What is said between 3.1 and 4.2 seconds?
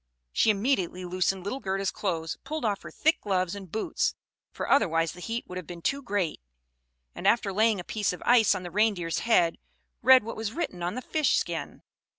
gloves and boots;